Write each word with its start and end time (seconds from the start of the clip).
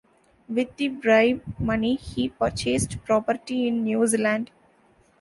With 0.49 0.77
the 0.77 0.87
bribe 0.87 1.43
money, 1.59 1.93
he 1.93 2.29
purchased 2.29 2.97
property 3.05 3.67
in 3.67 3.83
New 3.83 4.07
Zealand. 4.07 4.49